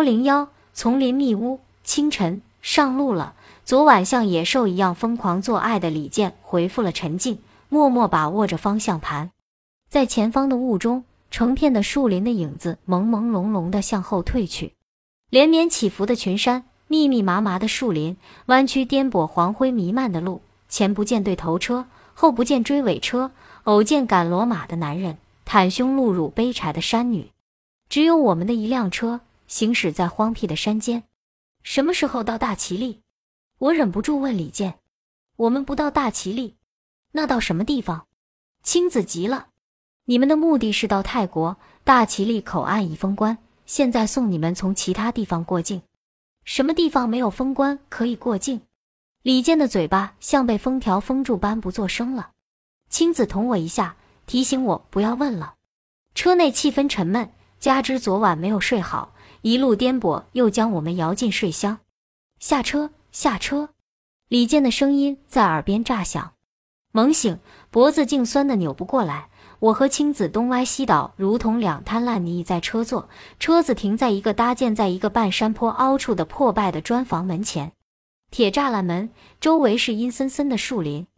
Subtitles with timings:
[0.00, 3.34] 幺零幺，丛林密屋，清晨上路了。
[3.66, 7.38] 昨晚像野兽一样疯狂做爱的李健回复了沉静，
[7.68, 9.30] 默默把握着方向盘，
[9.90, 14.72] 在前方的雾中，成片的树林的影子朦朦胧胧地向后退去，
[15.28, 20.40] 连绵起伏的群山，密密麻麻的树林，弯曲颠簸，黄灰弥漫的路，
[20.70, 23.32] 前不见对头车，后不见追尾车，
[23.64, 27.30] 偶见赶骡马的男人，袒胸露乳背柴的山女，
[27.90, 29.20] 只有我们的一辆车
[29.50, 31.02] 行驶在荒僻的山间。
[31.64, 33.02] 什么时候到大齐力？
[33.58, 34.78] 我忍不住问李健
[35.36, 36.54] ：“我们不到大齐力，
[37.10, 38.06] 那到什么地方？”
[38.62, 39.48] 青子急了
[40.06, 43.36] ：“你们的目的是到泰国大齐力口岸已封关，
[43.66, 45.82] 现在送你们从其他地方过境。
[46.44, 48.62] 什么地方没有封关可以过境？”
[49.22, 52.30] 李健的嘴巴像被封条封住般不作声了。
[52.88, 53.96] 青子捅我一下，
[54.26, 55.56] 提醒我不要问了。
[56.14, 61.78] 车内气氛沉闷，加之昨晚没有睡好，一路颠簸，又将我们摇进睡乡。
[62.38, 62.90] 下车。
[63.12, 63.70] 下车，
[64.28, 66.34] 李健的声音在耳边炸响，
[66.92, 69.30] 猛醒，脖子竟酸得扭不过来。
[69.58, 73.08] 我和青子东歪西倒，如同两滩烂泥在车座。
[73.40, 77.72] 车子停在一个搭建在一个半山坡凹处的破败的砖房门前，
[78.30, 81.08] 铁栅栏门周围是阴森森的树林，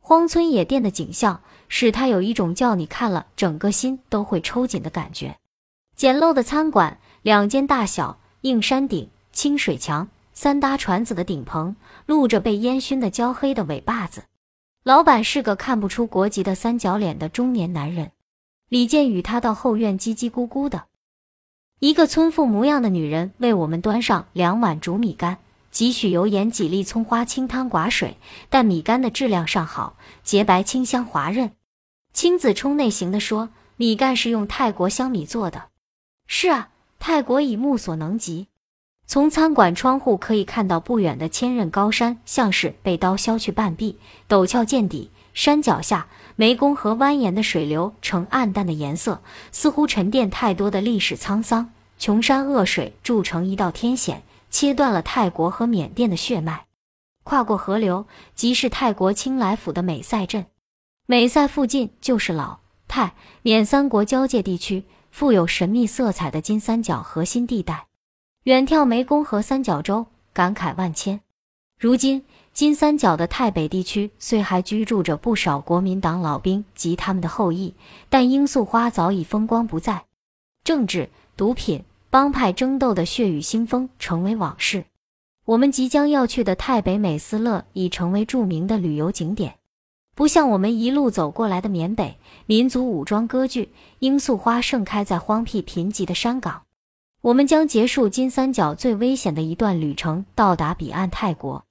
[0.00, 5.36] 荒村野店的景象使他有一种叫你看了整个心都会抽紧的感觉。
[5.94, 10.08] 简陋的餐馆，两间大小，硬山顶，清水墙。
[10.34, 14.24] 三搭船子的顶棚露着被烟熏的焦黑的尾巴子，
[14.82, 18.10] 老板是个看不出国籍的三角脸的中年男人。
[18.68, 20.84] 李健与他到后院叽叽咕咕的，
[21.78, 25.38] 一个村妇模样的女人为我们端上两碗煮米干，
[25.70, 28.18] 几许油盐几粒葱花，清汤寡水，
[28.50, 31.50] 但米干的质量尚好，洁白清香滑润。
[32.12, 35.68] 青子冲内行的说：“米干是用泰国香米做的。”
[36.26, 36.70] 是啊，
[37.06, 38.46] 泰国已目所能及。
[39.06, 45.10] 从餐馆窗户可以看到不远的千仞高山，像是被刀削去半壁，陡峭见底。
[45.34, 46.06] 山脚下，
[46.38, 49.20] 湄公河蜿蜒的水流呈暗淡的颜色，
[49.52, 51.72] 似乎沉淀太多的历史沧桑。
[51.98, 56.64] 穷山恶水筑成一道天险，切断了泰国和缅甸的血脉。
[57.22, 60.46] 跨过河流，即是泰国清莱府的美赛镇。
[61.04, 63.12] 美赛附近就是老泰
[63.42, 64.84] 缅三国交界地区，
[65.14, 67.86] 富有神秘色彩的金三角核心地带。
[68.42, 71.20] 远眺湄公河三角洲，感慨万千。
[71.78, 77.76] 如今金三角的泰北地区虽还居住着不少国民党老兵及他们的后裔，
[78.08, 80.04] 但罂粟花早已风光不再，
[80.64, 84.84] 政治、毒品、帮派争斗的血雨腥风成为往事。
[85.44, 89.54] 我们即将要去的泰北美斯乐已成为著名的旅游景点，
[90.14, 92.16] 不像我们一路走过来的缅北，
[92.46, 96.62] 民族武装割据，罂粟花盛开在荒僻贫瘠的山岗。
[97.22, 101.64] 我们将结束金三角最危险的一段旅程，到达彼岸泰国。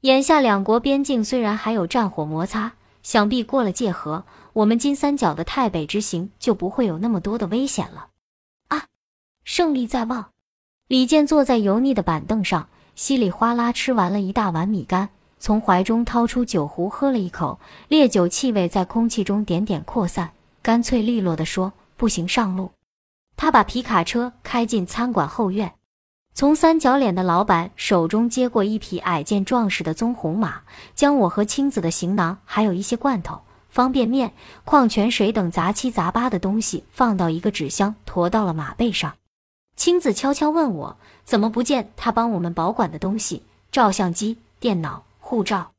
[0.00, 2.72] 眼下两国边境虽然还有战火摩擦，
[3.02, 8.08] 想必过了界河，我们金三角的泰北之行就不会有那么多的危险了。
[8.68, 8.86] 啊，
[9.44, 10.30] 胜利在望！
[10.88, 15.10] 李健坐在油腻的板凳上，稀里哗啦吃完了一大碗米干，
[15.44, 20.30] 从怀中掏出酒壶喝了一口，烈酒气味在空气中点点扩散，
[20.62, 22.70] 干脆利落地说：“不行，上路。”
[23.36, 25.74] 他把皮卡车开进餐馆后院，
[26.32, 30.62] 从三角脸的老板手中接过一匹矮健壮实的棕红马，
[30.94, 34.32] 将我和青子的行囊，还有一些罐头、方便面、
[34.64, 39.12] 矿泉水等杂七杂八的东西放到一个纸箱，驮到了马背上。
[39.76, 43.42] 青子悄悄问我：“怎么不见他帮我们保管的东西？
[43.70, 45.72] 照相机、电脑、护照？”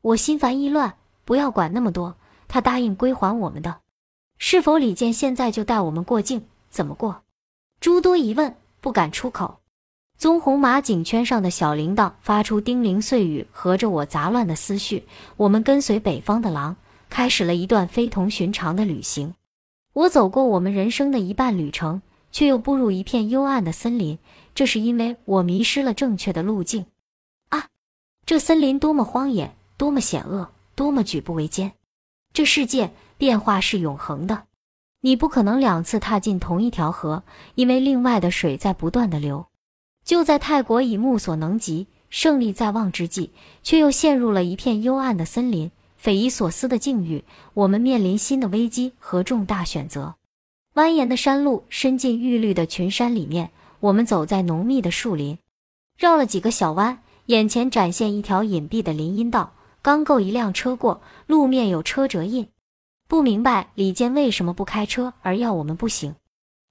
[0.00, 2.16] 我心烦意乱，不要管那么多。
[2.48, 3.80] 他答应归还我们的。
[4.38, 6.46] 是否李健现在就带我们过境？
[6.70, 7.22] 怎么过？
[7.80, 9.58] 诸多疑问不敢出口。
[10.16, 15.06] 棕红马颈圈上的小铃铛发出叮铃碎语，合着我杂乱的思绪。
[15.36, 16.76] 我们跟随北方的狼，
[17.10, 19.34] 开始了一段非同寻常的旅行。
[19.92, 24.18] 我走过我们人生的一半旅程，却又步入一片幽暗的森林。
[24.54, 26.86] 这是因为我迷失了正确的路径。
[28.26, 31.74] 这森林多么荒野，多么险恶，多么举步维艰！
[32.32, 34.46] 这世界变化是永恒的。
[35.02, 37.22] 你不可能两次踏进同一条河，
[37.54, 39.46] 因为另外的水在不断的流。
[40.04, 43.30] 就在泰国已目所能及、胜利在望之际，
[43.62, 47.22] 却又陷入了一片幽暗的森林，匪夷所思的境遇。
[47.54, 50.16] 我们面临新的危机和重大选择。
[50.74, 55.38] 蜿蜒的山路伸进郁绿的群山里面，我们走在浓密的树林，
[55.96, 59.52] 绕了几个小弯，眼前展现一条隐蔽的林荫道，
[59.82, 62.48] 刚够一辆车过，路面有车辙印。
[63.08, 66.14] 不明白李健为什么不开车，而要我们步行。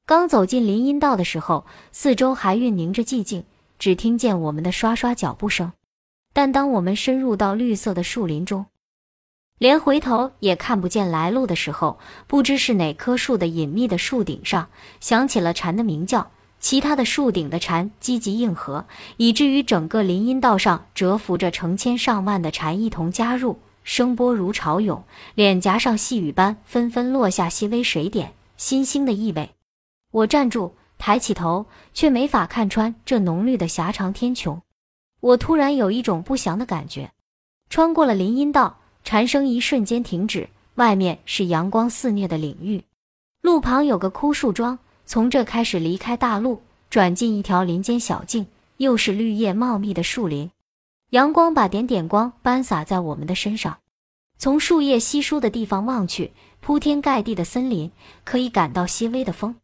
[0.05, 3.43] 刚走进林荫道的时候，四周还蕴凝着寂静，
[3.79, 5.73] 只听见我们的刷刷脚步声。
[6.31, 8.65] 但当我们深入到绿色的树林中，
[9.57, 14.69] 连回头也看不见来路的时候，不知是哪棵树的隐秘的树顶上
[15.01, 16.31] 响起了蝉的鸣叫。
[16.65, 25.03] 其他的树顶的蝉积极应和，以至于整个林荫道上蛰伏着成千上万的蝉一同加入，声波如潮涌，
[25.35, 29.51] 脸颊上细雨般纷纷落下细微水点，新兴的意味。
[30.11, 34.59] 我站住，抬起头，却没法看穿这浓绿的狭长天穹。
[35.19, 37.11] 我突然有一种不祥的感觉。
[37.69, 42.83] 穿过了林荫道，蝉声一瞬间停止，外面是阳光肆虐的领域，
[43.41, 44.79] 路旁有个枯树桩。
[45.05, 48.47] 从这开始离开大路，转进一条林间小径，
[48.77, 50.49] 又是绿叶茂密的树林。
[51.11, 53.77] 阳光把点点光斑洒在我们的身上。
[54.37, 57.91] 从树叶稀疏的地方望去，铺天盖地的森林，
[58.23, 59.55] 可以感到细微的风。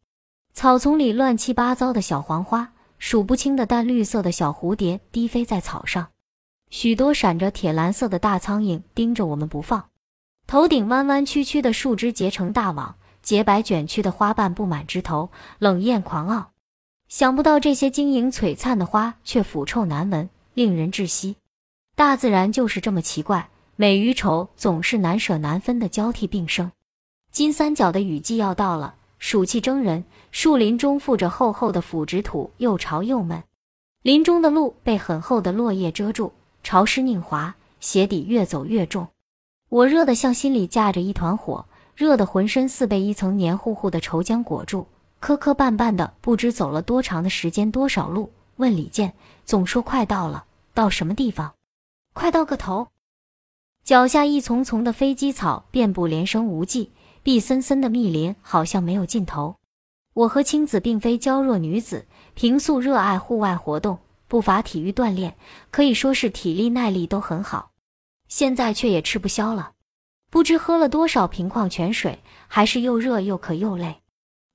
[0.53, 6.09] 草丛里乱七八糟的小黄花，数不清的淡绿色的小蝴蝶低飞在草上，
[6.69, 9.89] 许多闪着铁蓝色的大苍蝇盯着我们不放。
[10.45, 12.95] 头顶弯弯曲曲的树枝结成大网。
[13.21, 15.29] 洁白卷曲的花瓣布满枝头，
[15.59, 16.51] 冷艳狂傲。
[17.07, 21.35] 想不到这些晶莹璀璨的花却腐臭难闻，令人窒息。
[21.95, 26.71] 大自然就是这么奇怪，美与丑总是难舍难分的交替并生。
[27.31, 33.43] 金三角的雨季要到了，暑气蒸人，树林中覆着厚厚的腐殖土，又潮又闷。
[34.01, 36.33] 林中的路被很厚的落叶遮住，
[36.63, 39.07] 潮湿拧滑，鞋底越走越重。
[39.69, 41.65] 我热得像心里架着一团火。
[42.01, 44.87] 热得浑身似被一层黏糊糊的稠浆裹住，
[45.19, 48.31] 磕磕绊绊的，不知走了多长的时间，多少路。
[48.55, 49.13] 问李健，
[49.45, 51.53] 总说快到了，到什么地方？
[52.13, 52.87] 快到个头！
[53.83, 56.89] 脚下一丛丛的飞机草遍布，连生无际，
[57.21, 59.57] 碧森森的密林好像没有尽头。
[60.15, 65.35] 我和青子并非娇弱女子，平素热爱户外活动，不乏体育锻炼，
[65.69, 67.69] 可以说是体力耐力都很好，
[68.27, 69.73] 现在却也吃不消了。
[70.31, 73.97] 不知喝了多少瓶矿泉水，还是又热又渴又累。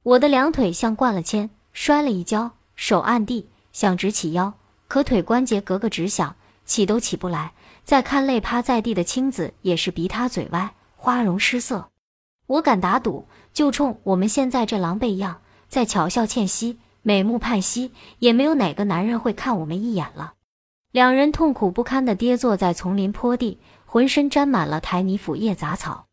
[0.02, 4.54] 我的两腿像灌了铅，摔了一跤，手按地，想直起腰，
[4.88, 6.34] 可腿关节咯咯直响，
[6.64, 7.52] 起都起不来。
[7.84, 11.90] 再看累趴在地的青子，也是鼻塌嘴歪，花容失色。
[12.46, 20.32] 我敢打赌，就冲我们现在这狼狈样，再巧笑倩兮，美目盼兮，也没有哪个男人会看我们一眼了。
[20.96, 23.58] 两人痛苦不堪地跌坐在丛林坡地。
[23.84, 26.06] 浑身沾满了苔泥腐叶杂草，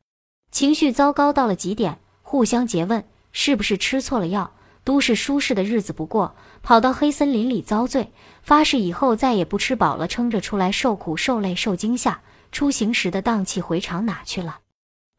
[0.51, 4.51] 情绪糟糕到了极点，互相诘问是不是吃错了药。
[4.83, 12.19] 都市舒适的日子不过，跑到黑森林里遭罪，发誓以后再也不吃饱了撑着出来受苦受累受惊吓。
[12.51, 14.59] 出行时的荡气回肠哪去了？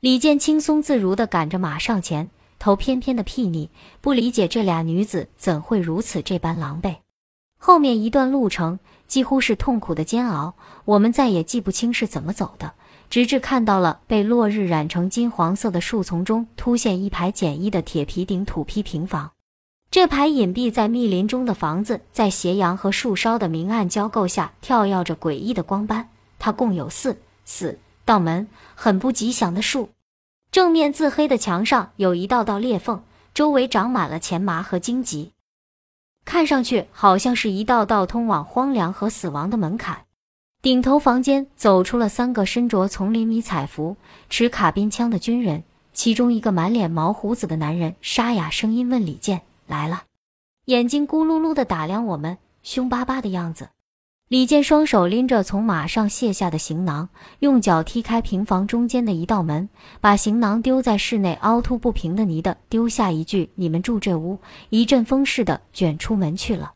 [0.01, 2.29] 李健轻松自如地赶着马上前，
[2.59, 3.71] 头偏偏的睥睨，
[4.03, 6.97] 不理解这俩女子怎会如此这般狼狈。
[7.59, 8.79] 后面一段路程。
[9.07, 10.55] 几乎是痛苦的煎熬，
[10.85, 12.73] 我们再也记不清是怎么走的，
[13.09, 19.31] 直至看到了被落日染成金黄色的树丛中凸现一排简易的铁皮顶土坯平房。
[19.91, 26.09] 这排隐蔽在密林中的房子，在斜阳和树梢的明暗交构下，跳跃着诡异的光斑。
[26.41, 29.91] 它共有四四道门，很不吉祥的树。
[30.51, 35.34] 正面自黑的墙上有一道道裂缝，周围长满了钱麻和荆棘。
[36.25, 40.05] 看上去好像是一道道通往荒凉和死亡的门槛。
[40.63, 43.97] 顶头房间走出了三个身着丛林迷彩服、
[44.31, 50.05] 持卡宾枪的军人，其中一个满脸毛胡子的男人沙哑声音问李健：“来了？”
[50.67, 53.69] 眼睛咕噜噜地打量我们，凶巴巴的样子。
[54.35, 59.69] 李健双手拎着从马上卸下的行囊，用脚踢开平房中间的一道门，
[60.01, 66.73] 把行囊丢在室内凹凸不平的泥的，丢下一句：“你们住这屋。”一阵风似的卷出门去了。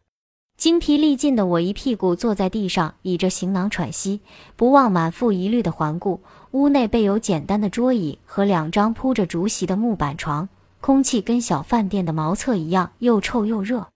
[0.56, 4.20] 精疲力尽的我一屁股坐在地上，倚着行囊喘息，
[4.54, 6.20] 不忘满腹疑虑的环顾。
[6.52, 10.48] 屋内备有简单的桌椅和两张铺着竹席的木板床，
[10.80, 13.88] 空气跟小饭店的茅厕一样，又臭又热。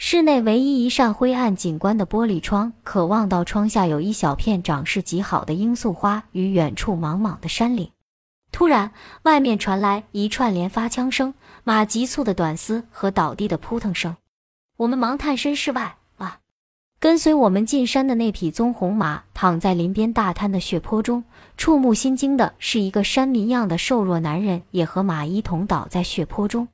[0.00, 7.90] 室内唯一一扇灰暗景观的玻璃窗，可望到窗下有一小片长势极好的罂粟花与远处茫茫的山岭。
[8.52, 8.92] 突然，
[9.24, 14.16] 外面传来一串连发枪声、马急促的短嘶和倒地的扑腾声。
[14.76, 16.38] 我们忙探身室外，啊！
[17.00, 21.24] 跟随我们进山的那匹棕红马躺在林边大滩的血泊中。
[21.56, 26.68] 触目心惊的是，一个山民样的瘦弱男人也和马一同倒在血泊中。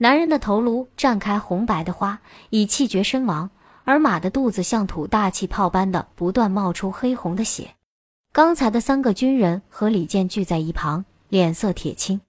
[0.00, 3.50] 男人的头颅绽开红白的花，已气绝身亡；
[3.82, 7.74] 而马的肚子像吐大气泡般的不断冒出黑红的血。
[8.32, 12.20] 刚才的三个军人和李健聚在一旁，脸色铁青。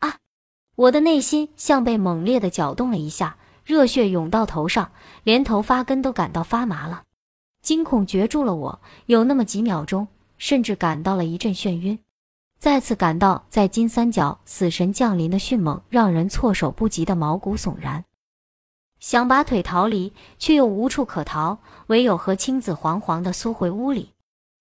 [0.00, 0.16] 啊！
[0.74, 4.90] 我的内心像被猛烈的搅动了一下，热血涌到头上，
[5.24, 7.04] 连头发根都感到发麻了。
[7.62, 10.06] 惊恐攫住了我，有那么几秒钟，
[10.36, 11.98] 甚至感到了一阵眩晕。
[12.58, 18.04] 再次感到在金三角死神降临的迅猛，让人措手不及的毛骨悚然。
[18.98, 21.58] 想拔腿逃离，却又无处可逃，
[21.88, 24.12] 唯有和青子惶惶地缩回屋里。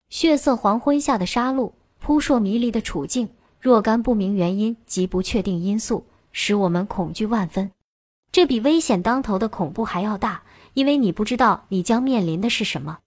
[0.10, 7.72] 血色黄昏下的杀戮，扑朔迷离的处境，若干不明原因及不确定因素，使我们恐惧万分。
[8.32, 13.00] 这比危险当头的恐怖还要大，因为你不知道你将面临的是什么。